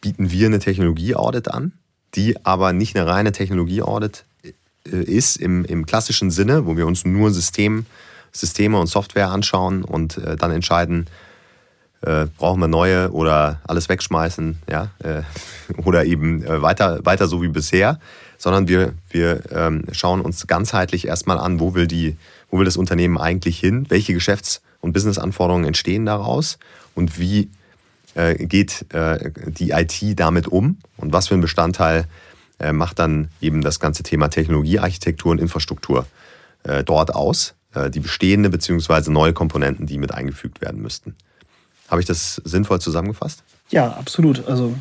[0.00, 1.72] Bieten wir eine Technologie-Audit an,
[2.16, 4.50] die aber nicht eine reine Technologie-Audit äh,
[4.90, 7.86] ist im, im klassischen Sinne, wo wir uns nur System,
[8.32, 11.06] Systeme und Software anschauen und äh, dann entscheiden,
[12.06, 15.22] äh, brauchen wir neue oder alles wegschmeißen, ja, äh,
[15.84, 17.98] oder eben äh, weiter, weiter so wie bisher,
[18.38, 22.16] sondern wir, wir ähm, schauen uns ganzheitlich erstmal an, wo will, die,
[22.50, 26.58] wo will das Unternehmen eigentlich hin, welche Geschäfts- und Businessanforderungen entstehen daraus
[26.94, 27.50] und wie
[28.14, 32.06] äh, geht äh, die IT damit um und was für ein Bestandteil
[32.60, 36.06] äh, macht dann eben das ganze Thema Technologie, Architektur und Infrastruktur
[36.84, 37.54] dort aus,
[37.94, 39.12] die bestehende bzw.
[39.12, 41.14] neue Komponenten, die mit eingefügt werden müssten.
[41.88, 43.42] Habe ich das sinnvoll zusammengefasst?
[43.70, 44.46] Ja, absolut.
[44.46, 44.74] Also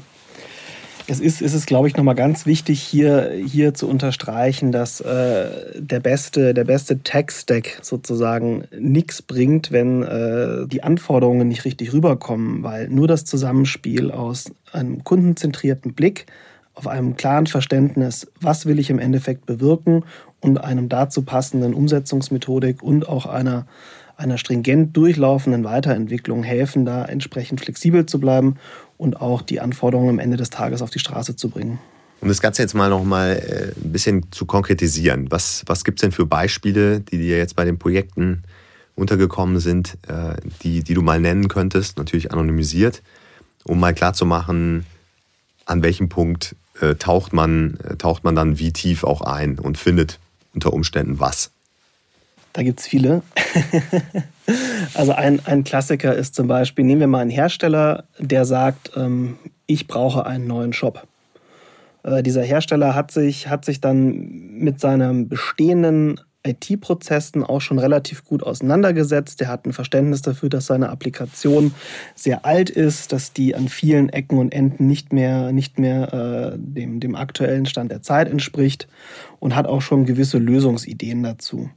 [1.07, 5.79] Es ist, es ist glaube ich, nochmal ganz wichtig, hier, hier zu unterstreichen, dass äh,
[5.79, 12.63] der beste, der beste Tech-Stack sozusagen nichts bringt, wenn äh, die Anforderungen nicht richtig rüberkommen,
[12.63, 16.25] weil nur das Zusammenspiel aus einem kundenzentrierten Blick,
[16.73, 20.03] auf einem klaren Verständnis, was will ich im Endeffekt bewirken
[20.41, 23.67] und einem dazu passenden Umsetzungsmethodik und auch einer,
[24.17, 28.55] einer stringent durchlaufenden Weiterentwicklung helfen, da entsprechend flexibel zu bleiben
[28.97, 31.79] und auch die Anforderungen am Ende des Tages auf die Straße zu bringen.
[32.21, 35.99] Um das Ganze jetzt mal noch mal äh, ein bisschen zu konkretisieren, was, was gibt
[35.99, 38.43] es denn für Beispiele, die dir jetzt bei den Projekten
[38.95, 43.01] untergekommen sind, äh, die, die du mal nennen könntest, natürlich anonymisiert,
[43.65, 44.85] um mal klarzumachen,
[45.65, 50.19] an welchem Punkt äh, taucht, man, taucht man dann wie tief auch ein und findet
[50.53, 51.51] unter Umständen was?
[52.55, 53.21] Da gibt es viele.
[54.93, 59.37] also ein, ein Klassiker ist zum Beispiel, nehmen wir mal einen Hersteller, der sagt, ähm,
[59.65, 61.05] ich brauche einen neuen Shop.
[62.03, 68.23] Äh, dieser Hersteller hat sich, hat sich dann mit seinem bestehenden IT-Prozessen auch schon relativ
[68.23, 69.41] gut auseinandergesetzt.
[69.41, 71.73] Der hat ein Verständnis dafür, dass seine Applikation
[72.15, 76.57] sehr alt ist, dass die an vielen Ecken und Enden nicht mehr, nicht mehr äh,
[76.57, 78.87] dem, dem aktuellen Stand der Zeit entspricht
[79.41, 81.69] und hat auch schon gewisse Lösungsideen dazu.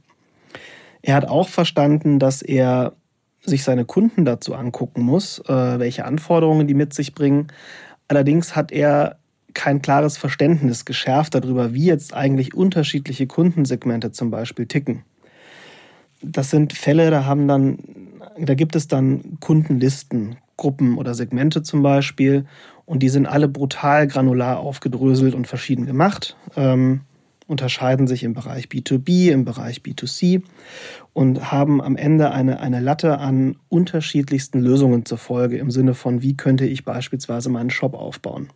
[1.01, 2.93] Er hat auch verstanden, dass er
[3.41, 7.47] sich seine Kunden dazu angucken muss, äh, welche Anforderungen die mit sich bringen.
[8.07, 9.17] Allerdings hat er
[9.53, 15.03] kein klares Verständnis geschärft darüber, wie jetzt eigentlich unterschiedliche Kundensegmente zum Beispiel ticken.
[16.21, 17.79] Das sind Fälle, da haben dann,
[18.37, 22.45] da gibt es dann Kundenlisten, Gruppen oder Segmente zum Beispiel,
[22.85, 26.35] und die sind alle brutal granular aufgedröselt und verschieden gemacht.
[26.55, 27.01] Ähm,
[27.49, 30.43] unterscheiden sich im Bereich B2B, im Bereich B2C
[31.13, 36.21] und haben am Ende eine, eine Latte an unterschiedlichsten Lösungen zur Folge im Sinne von,
[36.21, 38.49] wie könnte ich beispielsweise meinen Shop aufbauen.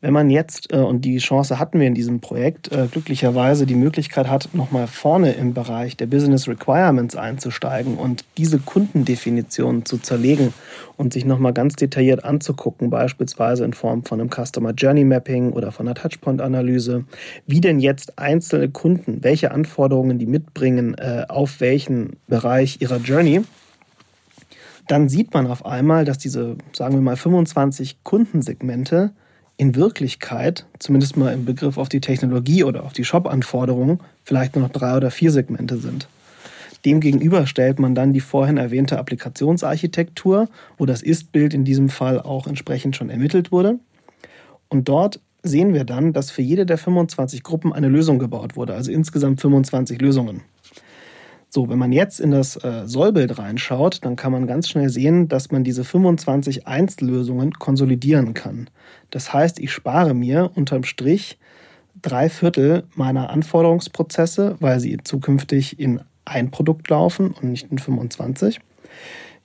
[0.00, 3.74] Wenn man jetzt, äh, und die Chance hatten wir in diesem Projekt, äh, glücklicherweise die
[3.74, 10.54] Möglichkeit hat, nochmal vorne im Bereich der Business Requirements einzusteigen und diese Kundendefinitionen zu zerlegen
[10.96, 15.72] und sich nochmal ganz detailliert anzugucken, beispielsweise in Form von einem Customer Journey Mapping oder
[15.72, 17.04] von einer Touchpoint-Analyse,
[17.48, 23.42] wie denn jetzt einzelne Kunden, welche Anforderungen die mitbringen, äh, auf welchen Bereich ihrer Journey,
[24.86, 29.10] dann sieht man auf einmal, dass diese, sagen wir mal, 25 Kundensegmente
[29.58, 34.64] in Wirklichkeit, zumindest mal im Begriff auf die Technologie oder auf die Shop-Anforderungen, vielleicht nur
[34.64, 36.08] noch drei oder vier Segmente sind.
[36.84, 42.46] Demgegenüber stellt man dann die vorhin erwähnte Applikationsarchitektur, wo das Ist-Bild in diesem Fall auch
[42.46, 43.80] entsprechend schon ermittelt wurde.
[44.68, 48.74] Und dort sehen wir dann, dass für jede der 25 Gruppen eine Lösung gebaut wurde,
[48.74, 50.42] also insgesamt 25 Lösungen.
[51.50, 55.28] So, wenn man jetzt in das äh, Sollbild reinschaut, dann kann man ganz schnell sehen,
[55.28, 58.68] dass man diese 25 Einzellösungen konsolidieren kann.
[59.10, 61.38] Das heißt, ich spare mir unterm Strich
[62.02, 68.60] drei Viertel meiner Anforderungsprozesse, weil sie zukünftig in ein Produkt laufen und nicht in 25.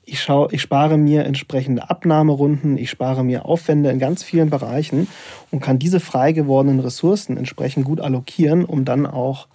[0.06, 5.08] Ich, schaue, ich spare mir entsprechende Abnahmerunden, ich spare mir Aufwände in ganz vielen Bereichen
[5.52, 9.48] und kann diese frei gewordenen Ressourcen entsprechend gut allokieren, um dann auch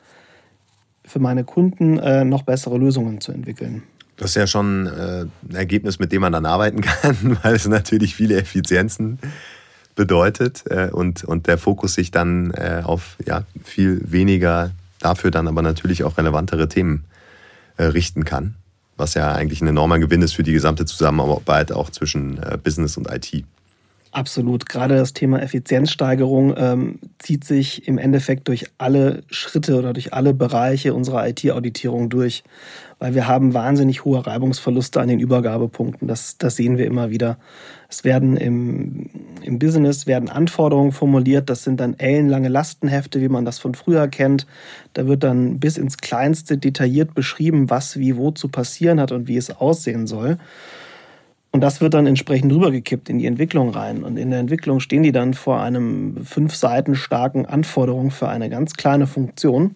[1.09, 3.83] für meine Kunden äh, noch bessere Lösungen zu entwickeln.
[4.16, 7.66] Das ist ja schon äh, ein Ergebnis, mit dem man dann arbeiten kann, weil es
[7.66, 9.18] natürlich viele Effizienzen
[9.94, 15.49] bedeutet äh, und, und der Fokus sich dann äh, auf ja, viel weniger, dafür dann
[15.49, 17.05] aber natürlich auch relevantere Themen
[17.77, 18.55] äh, richten kann,
[18.97, 22.97] was ja eigentlich ein enormer Gewinn ist für die gesamte Zusammenarbeit auch zwischen äh, Business
[22.97, 23.44] und IT.
[24.19, 24.69] Absolut.
[24.69, 30.35] Gerade das Thema Effizienzsteigerung ähm, zieht sich im Endeffekt durch alle Schritte oder durch alle
[30.35, 32.43] Bereiche unserer IT-Auditierung durch,
[32.99, 36.09] weil wir haben wahnsinnig hohe Reibungsverluste an den Übergabepunkten.
[36.09, 37.39] Das, das sehen wir immer wieder.
[37.89, 39.09] Es werden im,
[39.43, 41.49] im Business werden Anforderungen formuliert.
[41.49, 44.49] Das sind dann ellenlange Lastenhefte, wie man das von früher kennt.
[44.95, 49.29] Da wird dann bis ins Kleinste detailliert beschrieben, was wie wo zu passieren hat und
[49.29, 50.39] wie es aussehen soll.
[51.51, 54.05] Und das wird dann entsprechend rübergekippt in die Entwicklung rein.
[54.05, 58.51] Und in der Entwicklung stehen die dann vor einem fünf Seiten starken Anforderung für eine
[58.51, 59.75] ganz kleine Funktion,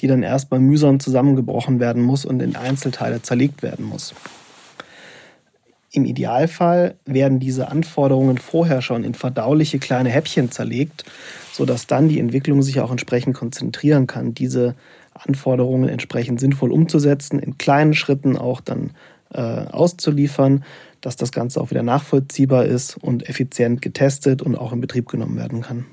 [0.00, 4.14] die dann erstmal mühsam zusammengebrochen werden muss und in Einzelteile zerlegt werden muss.
[5.94, 11.04] Im Idealfall werden diese Anforderungen vorher schon in verdauliche kleine Häppchen zerlegt,
[11.52, 14.74] sodass dann die Entwicklung sich auch entsprechend konzentrieren kann, diese
[15.12, 18.92] Anforderungen entsprechend sinnvoll umzusetzen, in kleinen Schritten auch dann
[19.32, 20.64] auszuliefern,
[21.00, 25.36] dass das Ganze auch wieder nachvollziehbar ist und effizient getestet und auch in Betrieb genommen
[25.36, 25.86] werden kann.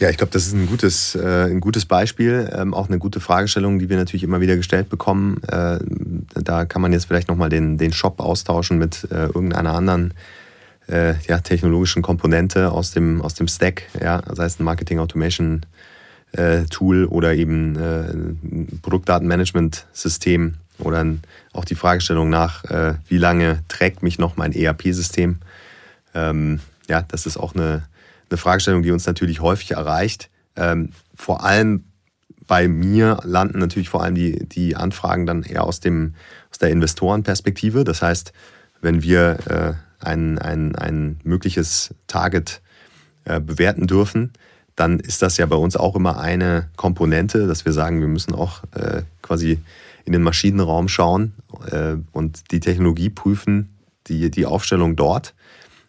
[0.00, 3.20] Ja, ich glaube, das ist ein gutes, äh, ein gutes Beispiel, ähm, auch eine gute
[3.20, 5.40] Fragestellung, die wir natürlich immer wieder gestellt bekommen.
[5.46, 5.78] Äh,
[6.34, 10.12] da kann man jetzt vielleicht nochmal den, den Shop austauschen mit äh, irgendeiner anderen
[10.88, 15.64] äh, ja, technologischen Komponente aus dem, aus dem Stack, ja, sei es ein Marketing Automation
[16.32, 21.06] äh, Tool oder eben äh, ein Produktdatenmanagement-System oder
[21.52, 25.38] auch die Fragestellung nach, äh, wie lange trägt mich noch mein ERP-System.
[26.14, 27.86] Ähm, ja, das ist auch eine,
[28.30, 30.30] eine Fragestellung, die uns natürlich häufig erreicht.
[30.56, 31.84] Ähm, vor allem
[32.46, 36.14] bei mir landen natürlich vor allem die, die Anfragen dann eher aus, dem,
[36.50, 37.84] aus der Investorenperspektive.
[37.84, 38.32] Das heißt,
[38.80, 39.38] wenn wir
[40.00, 42.60] äh, ein, ein, ein mögliches Target
[43.24, 44.32] äh, bewerten dürfen,
[44.76, 48.34] dann ist das ja bei uns auch immer eine Komponente, dass wir sagen, wir müssen
[48.34, 49.60] auch äh, quasi
[50.04, 51.34] in den Maschinenraum schauen
[51.70, 55.34] äh, und die Technologie prüfen, die, die Aufstellung dort.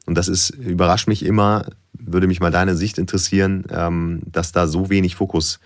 [0.06, 4.68] Und das ist, überrascht mich immer, würde mich mal deine Sicht interessieren, ähm, dass da
[4.68, 5.60] so wenig Fokus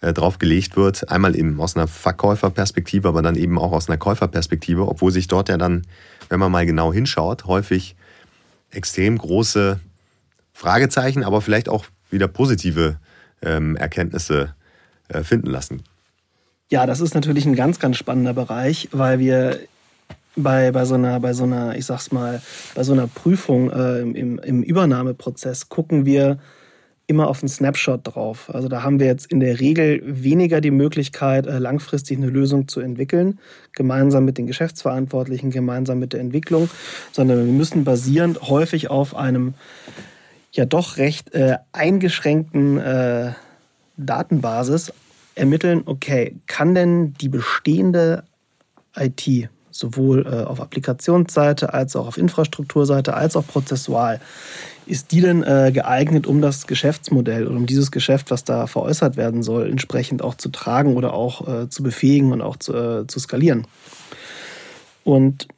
[0.00, 1.10] äh, drauf gelegt wird.
[1.10, 5.48] Einmal eben aus einer Verkäuferperspektive, aber dann eben auch aus einer Käuferperspektive, obwohl sich dort
[5.48, 5.86] ja dann,
[6.28, 7.96] wenn man mal genau hinschaut, häufig
[8.70, 9.80] extrem große
[10.52, 12.98] Fragezeichen, aber vielleicht auch wieder positive
[13.42, 14.54] ähm, Erkenntnisse
[15.08, 15.82] äh, finden lassen.
[16.70, 19.58] Ja, das ist natürlich ein ganz, ganz spannender Bereich, weil wir
[20.36, 22.42] bei, bei, so, einer, bei so einer, ich sag's mal,
[22.74, 26.38] bei so einer Prüfung äh, im, im Übernahmeprozess gucken wir
[27.06, 28.50] immer auf einen Snapshot drauf.
[28.54, 32.68] Also da haben wir jetzt in der Regel weniger die Möglichkeit, äh, langfristig eine Lösung
[32.68, 33.38] zu entwickeln,
[33.72, 36.68] gemeinsam mit den Geschäftsverantwortlichen, gemeinsam mit der Entwicklung,
[37.12, 39.54] sondern wir müssen basierend häufig auf einem
[40.52, 43.32] ja doch recht äh, eingeschränkten äh,
[43.96, 44.92] Datenbasis
[45.38, 48.24] ermitteln, okay, kann denn die bestehende
[48.96, 54.20] IT sowohl äh, auf Applikationsseite als auch auf Infrastrukturseite als auch prozessual,
[54.86, 59.16] ist die denn äh, geeignet, um das Geschäftsmodell oder um dieses Geschäft, was da veräußert
[59.16, 63.06] werden soll, entsprechend auch zu tragen oder auch äh, zu befähigen und auch zu, äh,
[63.06, 63.66] zu skalieren?
[65.04, 65.48] Und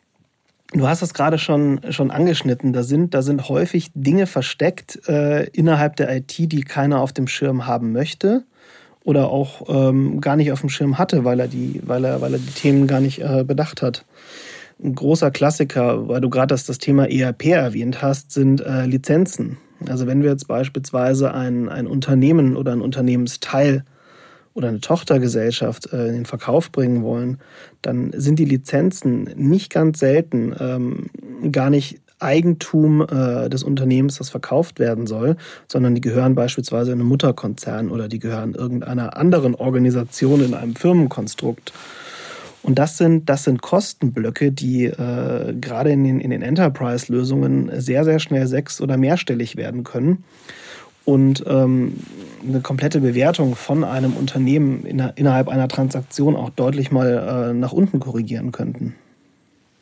[0.73, 2.73] Du hast es gerade schon, schon angeschnitten.
[2.73, 7.27] Da sind, da sind häufig Dinge versteckt äh, innerhalb der IT, die keiner auf dem
[7.27, 8.45] Schirm haben möchte
[9.11, 12.33] oder auch ähm, gar nicht auf dem Schirm hatte, weil er die, weil er, weil
[12.33, 14.05] er die Themen gar nicht äh, bedacht hat.
[14.83, 19.59] Ein großer Klassiker, weil du gerade das, das Thema ERP erwähnt hast, sind äh, Lizenzen.
[19.89, 23.85] Also wenn wir jetzt beispielsweise ein, ein Unternehmen oder ein Unternehmensteil
[24.55, 27.39] oder eine Tochtergesellschaft äh, in den Verkauf bringen wollen,
[27.83, 34.31] dann sind die Lizenzen nicht ganz selten ähm, gar nicht Eigentum äh, des Unternehmens, das
[34.31, 35.37] verkauft werden soll,
[35.69, 41.73] sondern die gehören beispielsweise einem Mutterkonzern oder die gehören irgendeiner anderen Organisation in einem Firmenkonstrukt.
[42.63, 48.05] Und das sind, das sind Kostenblöcke, die äh, gerade in den, in den Enterprise-Lösungen sehr,
[48.05, 50.25] sehr schnell sechs- oder mehrstellig werden können
[51.05, 51.95] und ähm,
[52.47, 57.73] eine komplette Bewertung von einem Unternehmen in, innerhalb einer Transaktion auch deutlich mal äh, nach
[57.73, 58.95] unten korrigieren könnten.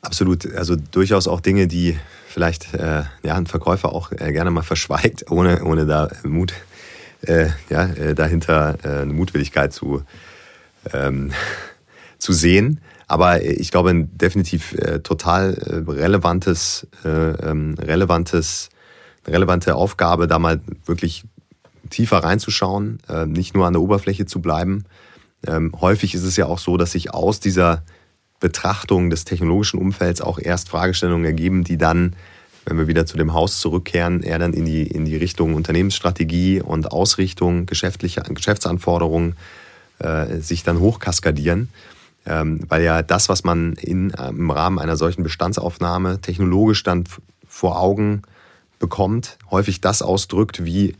[0.01, 4.63] Absolut, also durchaus auch Dinge, die vielleicht äh, ja, ein Verkäufer auch äh, gerne mal
[4.63, 6.53] verschweigt, ohne, ohne da Mut
[7.23, 10.03] äh, ja, äh, dahinter äh, eine Mutwilligkeit zu,
[10.93, 11.33] ähm,
[12.19, 12.81] zu sehen.
[13.09, 15.55] Aber ich glaube, ein definitiv total
[15.89, 18.69] relevantes, ähm, relevantes
[19.29, 21.25] relevante Aufgabe, da mal wirklich
[21.91, 24.85] tiefer reinzuschauen, äh, nicht nur an der Oberfläche zu bleiben.
[25.47, 27.83] Ähm, häufig ist es ja auch so, dass sich aus dieser
[28.41, 32.15] Betrachtung des technologischen Umfelds auch erst Fragestellungen ergeben, die dann,
[32.65, 36.61] wenn wir wieder zu dem Haus zurückkehren, eher dann in die, in die Richtung Unternehmensstrategie
[36.61, 39.37] und Ausrichtung geschäftlicher Geschäftsanforderungen
[39.99, 41.69] äh, sich dann hochkaskadieren.
[42.27, 47.05] Ähm, weil ja das, was man in, äh, im Rahmen einer solchen Bestandsaufnahme technologisch dann
[47.49, 48.23] vor Augen
[48.79, 50.95] bekommt, häufig das ausdrückt, wie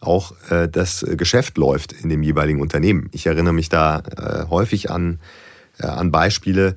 [0.00, 3.08] auch äh, das Geschäft läuft in dem jeweiligen Unternehmen.
[3.12, 5.18] Ich erinnere mich da äh, häufig an,
[5.78, 6.76] an Beispiele,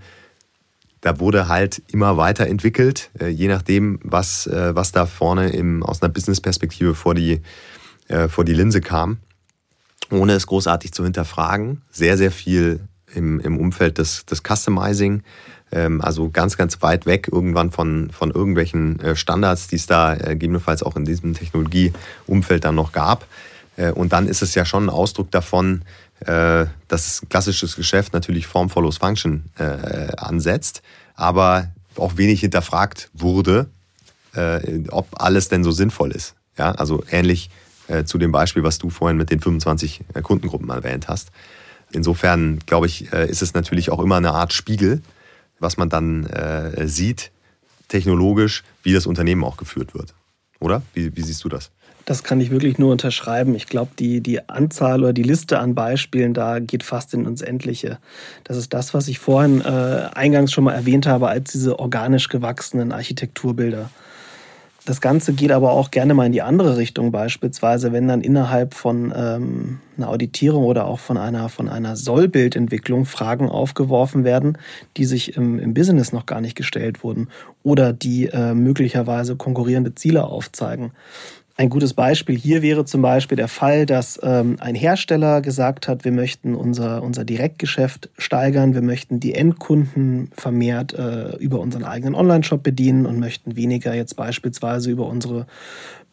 [1.02, 6.02] da wurde halt immer weiterentwickelt, äh, je nachdem, was, äh, was da vorne im, aus
[6.02, 7.42] einer Business-Perspektive vor die,
[8.08, 9.18] äh, vor die Linse kam,
[10.10, 11.82] ohne es großartig zu hinterfragen.
[11.92, 12.82] Sehr, sehr viel
[13.14, 15.24] im, im Umfeld des, des Customizing,
[15.72, 20.84] ähm, also ganz, ganz weit weg irgendwann von, von irgendwelchen Standards, die es da gegebenenfalls
[20.84, 23.28] auch in diesem Technologieumfeld dann noch gab.
[23.94, 25.84] Und dann ist es ja schon ein Ausdruck davon,
[26.20, 29.44] dass klassisches Geschäft natürlich Form follows Function
[30.18, 30.82] ansetzt,
[31.16, 33.68] aber auch wenig hinterfragt wurde,
[34.90, 36.34] ob alles denn so sinnvoll ist.
[36.58, 37.52] Ja, also ähnlich
[38.06, 41.30] zu dem Beispiel, was du vorhin mit den 25 Kundengruppen erwähnt hast.
[41.92, 45.04] Insofern, glaube ich, ist es natürlich auch immer eine Art Spiegel,
[45.60, 47.32] was man dann äh, sieht,
[47.88, 50.14] technologisch, wie das Unternehmen auch geführt wird.
[50.60, 50.82] Oder?
[50.94, 51.72] Wie, wie siehst du das?
[52.08, 53.54] Das kann ich wirklich nur unterschreiben.
[53.54, 57.42] Ich glaube, die, die Anzahl oder die Liste an Beispielen da geht fast in ins
[57.42, 57.98] Endliche.
[58.46, 62.30] Das ist das, was ich vorhin äh, eingangs schon mal erwähnt habe, als diese organisch
[62.30, 63.90] gewachsenen Architekturbilder.
[64.86, 68.74] Das Ganze geht aber auch gerne mal in die andere Richtung, beispielsweise wenn dann innerhalb
[68.74, 74.58] von ähm, einer Auditierung oder auch von einer, von einer Sollbildentwicklung Fragen aufgeworfen werden,
[74.96, 77.28] die sich im, im Business noch gar nicht gestellt wurden
[77.64, 80.94] oder die äh, möglicherweise konkurrierende Ziele aufzeigen.
[81.60, 86.06] Ein gutes Beispiel hier wäre zum Beispiel der Fall, dass ähm, ein Hersteller gesagt hat,
[86.06, 92.14] wir möchten unser, unser Direktgeschäft steigern, wir möchten die Endkunden vermehrt äh, über unseren eigenen
[92.14, 95.48] Online-Shop bedienen und möchten weniger jetzt beispielsweise über unsere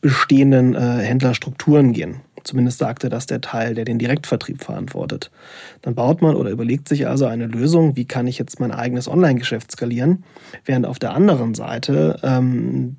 [0.01, 2.23] bestehenden äh, Händlerstrukturen gehen.
[2.43, 5.31] Zumindest sagte das der Teil, der den Direktvertrieb verantwortet.
[5.83, 9.09] Dann baut man oder überlegt sich also eine Lösung, wie kann ich jetzt mein eigenes
[9.09, 10.25] Online-Geschäft skalieren,
[10.65, 12.97] während auf der anderen Seite ähm,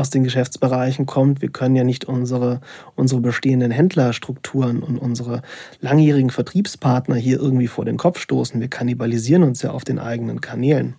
[0.00, 1.42] aus den Geschäftsbereichen kommt.
[1.42, 2.60] Wir können ja nicht unsere,
[2.96, 5.42] unsere bestehenden Händlerstrukturen und unsere
[5.80, 8.60] langjährigen Vertriebspartner hier irgendwie vor den Kopf stoßen.
[8.60, 10.94] Wir kannibalisieren uns ja auf den eigenen Kanälen.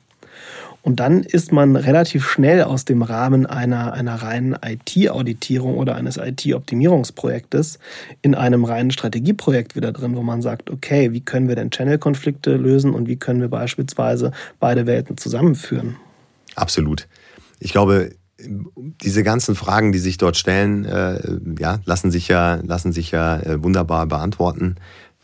[0.83, 6.17] Und dann ist man relativ schnell aus dem Rahmen einer, einer reinen IT-Auditierung oder eines
[6.17, 7.77] IT-Optimierungsprojektes
[8.23, 12.55] in einem reinen Strategieprojekt wieder drin, wo man sagt, okay, wie können wir denn Channel-Konflikte
[12.55, 15.97] lösen und wie können wir beispielsweise beide Welten zusammenführen?
[16.55, 17.07] Absolut.
[17.59, 18.11] Ich glaube,
[19.01, 21.19] diese ganzen Fragen, die sich dort stellen, äh,
[21.59, 24.75] ja, lassen sich ja, lassen sich ja äh, wunderbar beantworten.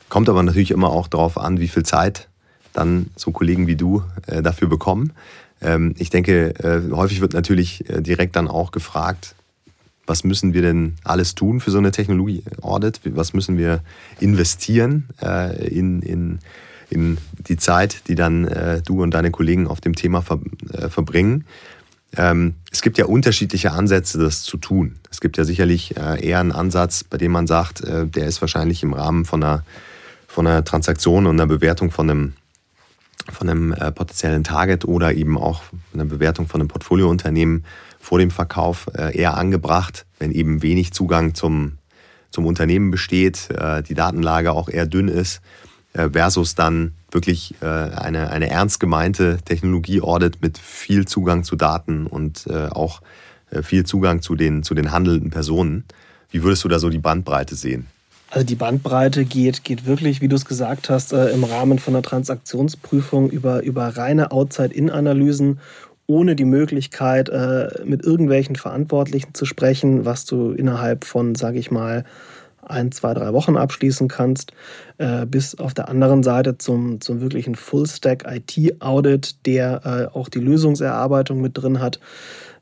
[0.09, 2.29] Kommt aber natürlich immer auch darauf an, wie viel Zeit
[2.73, 5.13] dann so Kollegen wie du äh, dafür bekommen.
[5.61, 9.35] Ähm, ich denke, äh, häufig wird natürlich äh, direkt dann auch gefragt,
[10.05, 13.01] was müssen wir denn alles tun für so eine Technologie-Audit?
[13.15, 13.81] Was müssen wir
[14.21, 16.39] investieren äh, in, in,
[16.89, 20.39] in die Zeit, die dann du und deine Kollegen auf dem Thema ver,
[20.87, 21.43] verbringen?
[22.15, 24.99] Ähm, es gibt ja unterschiedliche Ansätze, das zu tun.
[25.11, 28.39] Es gibt ja sicherlich äh, eher einen Ansatz, bei dem man sagt, äh, der ist
[28.41, 29.63] wahrscheinlich im Rahmen von einer,
[30.27, 32.33] von einer Transaktion und einer Bewertung von einem,
[33.29, 37.65] von einem äh, potenziellen Target oder eben auch einer Bewertung von einem Portfoliounternehmen
[37.99, 41.77] vor dem Verkauf eher angebracht, wenn eben wenig Zugang zum,
[42.31, 43.49] zum Unternehmen besteht,
[43.89, 45.41] die Datenlage auch eher dünn ist,
[45.93, 52.47] versus dann wirklich äh, eine, eine ernst gemeinte Technologie-Audit mit viel Zugang zu Daten und
[52.47, 53.01] äh, auch
[53.51, 55.85] äh, viel Zugang zu den, zu den handelnden Personen.
[56.29, 57.87] Wie würdest du da so die Bandbreite sehen?
[58.29, 61.95] Also die Bandbreite geht, geht wirklich, wie du es gesagt hast, äh, im Rahmen von
[61.95, 65.59] einer Transaktionsprüfung über, über reine Outside-In-Analysen
[66.07, 71.69] ohne die Möglichkeit, äh, mit irgendwelchen Verantwortlichen zu sprechen, was du innerhalb von, sage ich
[71.69, 72.05] mal,
[72.69, 74.51] ein, zwei, drei Wochen abschließen kannst,
[74.97, 80.39] äh, bis auf der anderen Seite zum, zum wirklichen Full-Stack IT-Audit, der äh, auch die
[80.39, 81.99] Lösungserarbeitung mit drin hat,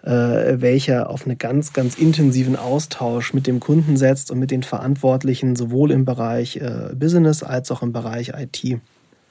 [0.03, 4.63] äh, welcher auf einen ganz, ganz intensiven Austausch mit dem Kunden setzt und mit den
[4.63, 8.79] Verantwortlichen, sowohl im Bereich äh, Business als auch im Bereich IT.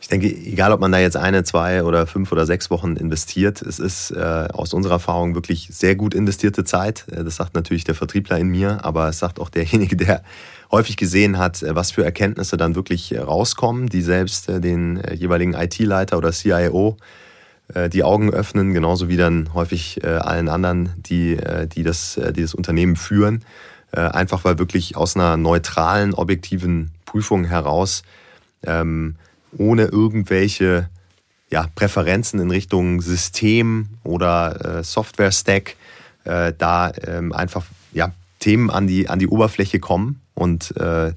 [0.05, 3.63] Ich denke, egal ob man da jetzt eine, zwei oder fünf oder sechs Wochen investiert,
[3.63, 7.07] es ist äh, aus unserer Erfahrung wirklich sehr gut investierte Zeit.
[7.11, 10.23] Äh, das sagt natürlich der Vertriebler in mir, aber es sagt auch derjenige, der
[10.71, 15.55] häufig gesehen hat, äh, was für Erkenntnisse dann wirklich rauskommen, die selbst äh, den jeweiligen
[15.55, 16.99] IT-Leiter oder CIO
[17.95, 21.39] die Augen öffnen, genauso wie dann häufig allen anderen, die,
[21.75, 23.43] die, das, die das Unternehmen führen.
[23.91, 28.03] Einfach weil wirklich aus einer neutralen, objektiven Prüfung heraus,
[28.67, 29.17] ähm,
[29.59, 30.89] ohne irgendwelche
[31.51, 35.77] ja, Präferenzen in Richtung System oder Software-Stack,
[36.25, 41.13] da ähm, einfach ja, Themen an die, an die Oberfläche kommen und äh,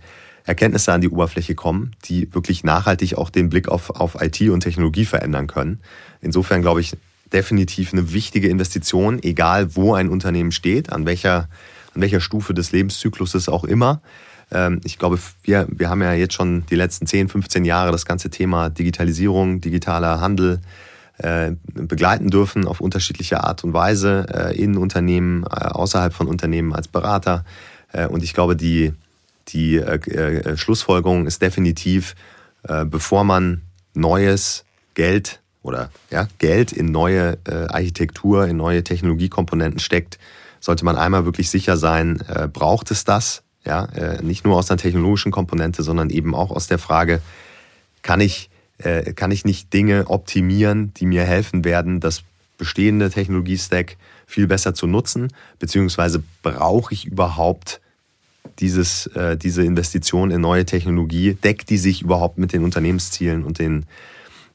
[0.45, 4.62] Erkenntnisse an die Oberfläche kommen, die wirklich nachhaltig auch den Blick auf, auf IT und
[4.62, 5.82] Technologie verändern können.
[6.21, 6.95] Insofern glaube ich,
[7.34, 11.50] definitiv eine wichtige Investition, egal wo ein Unternehmen steht, an welcher,
[11.93, 14.02] an welcher Stufe des Lebenszykluses auch immer.
[14.51, 18.05] Ähm, ich glaube, wir, wir haben ja jetzt schon die letzten 10, 15 Jahre das
[18.05, 20.62] ganze Thema Digitalisierung, digitaler Handel
[21.17, 26.73] äh, begleiten dürfen auf unterschiedliche Art und Weise äh, in Unternehmen, äh, außerhalb von Unternehmen
[26.73, 27.43] als Berater.
[28.10, 28.93] Und ich glaube, die,
[29.47, 29.81] die
[30.55, 32.15] Schlussfolgerung ist definitiv,
[32.62, 33.62] bevor man
[33.93, 40.19] neues Geld oder ja, Geld in neue Architektur, in neue Technologiekomponenten steckt,
[40.60, 43.41] sollte man einmal wirklich sicher sein, braucht es das?
[43.67, 47.21] Ja, äh, nicht nur aus einer technologischen Komponente, sondern eben auch aus der Frage,
[48.01, 48.49] kann ich,
[49.15, 52.21] kann ich nicht Dinge optimieren, die mir helfen werden, das
[52.58, 55.29] bestehende Technologiestack viel besser zu nutzen,
[55.60, 57.81] beziehungsweise brauche ich überhaupt
[58.60, 63.60] dieses, äh, diese Investition in neue Technologie, deckt die sich überhaupt mit den Unternehmenszielen und
[63.60, 63.85] den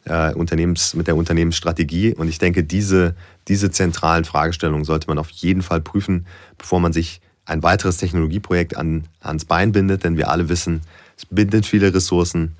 [0.04, 2.14] äh, Unternehmens, mit der Unternehmensstrategie?
[2.14, 3.14] Und ich denke, diese,
[3.48, 6.26] diese zentralen Fragestellungen sollte man auf jeden Fall prüfen,
[6.58, 10.82] bevor man sich ein weiteres Technologieprojekt an, ans Bein bindet, denn wir alle wissen,
[11.16, 12.56] es bindet viele Ressourcen,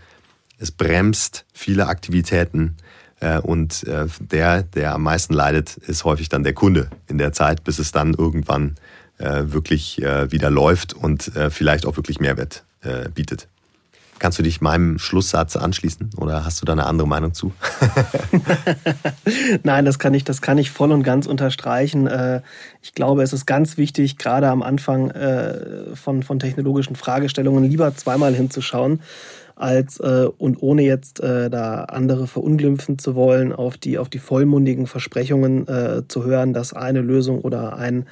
[0.59, 2.77] es bremst viele Aktivitäten
[3.23, 7.33] Äh, und äh, der, der am meisten leidet, ist häufig dann der Kunde in der
[7.33, 8.75] Zeit, bis es dann irgendwann
[9.19, 12.65] äh, wirklich wieder läuft und vielleicht auch wirklich Mehrwert
[13.15, 13.47] bietet.
[14.23, 17.53] Kannst du dich meinem Schlusssatz anschließen oder hast du da eine andere Meinung zu?
[19.65, 22.09] Nein, das kann ich, das kann ich voll und ganz unterstreichen.
[22.83, 25.13] Ich glaube, es ist ganz wichtig, gerade am Anfang
[25.95, 29.01] von, von technologischen Fragestellungen lieber zweimal hinzuschauen
[29.57, 34.19] als äh, und ohne jetzt äh, da andere verunglimpfen zu wollen, auf die, auf die
[34.19, 38.07] vollmundigen Versprechungen äh, zu hören, dass eine Lösung oder ein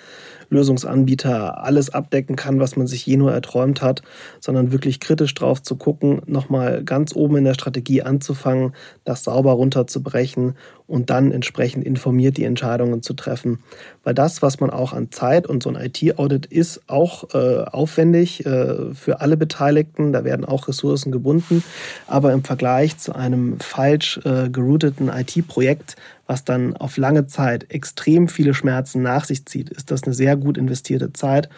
[0.51, 4.03] Lösungsanbieter alles abdecken kann, was man sich je nur erträumt hat,
[4.41, 8.75] sondern wirklich kritisch drauf zu gucken, nochmal ganz oben in der Strategie anzufangen,
[9.05, 10.55] das sauber runterzubrechen
[10.91, 13.61] und dann entsprechend informiert die Entscheidungen zu treffen.
[14.03, 18.45] Weil das, was man auch an Zeit und so ein IT-Audit ist, auch äh, aufwendig
[18.45, 20.13] äh, für alle Beteiligten.
[20.13, 21.63] Da werden auch Ressourcen gebunden.
[22.09, 25.95] Aber im Vergleich zu einem falsch äh, gerouteten IT-Projekt,
[26.31, 30.37] was dann auf lange Zeit extrem viele Schmerzen nach sich zieht, ist das eine sehr
[30.37, 31.49] gut investierte Zeit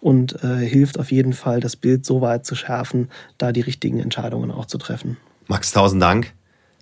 [0.00, 4.00] und äh, hilft auf jeden Fall, das Bild so weit zu schärfen, da die richtigen
[4.00, 5.18] Entscheidungen auch zu treffen.
[5.48, 6.32] Max, tausend Dank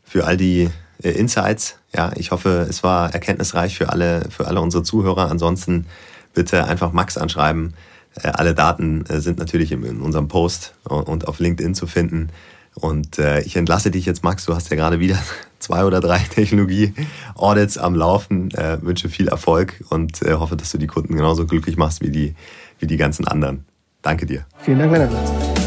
[0.05, 0.71] für all die
[1.03, 1.77] äh, Insights.
[1.93, 5.29] Ja, ich hoffe, es war erkenntnisreich für alle, für alle unsere Zuhörer.
[5.29, 5.87] Ansonsten
[6.35, 7.75] bitte einfach Max anschreiben.
[8.15, 12.29] Äh, alle Daten äh, sind natürlich in unserem Post und auf LinkedIn zu finden.
[12.75, 14.47] Und ich entlasse dich jetzt, Max.
[14.47, 15.19] Du hast ja gerade wieder
[15.59, 18.51] zwei oder drei Technologie-Audits am Laufen.
[18.81, 22.35] wünsche viel Erfolg und hoffe, dass du die Kunden genauso glücklich machst wie die,
[22.79, 23.65] wie die ganzen anderen.
[24.03, 24.47] Danke dir.
[24.59, 25.60] Vielen Dank, Männer.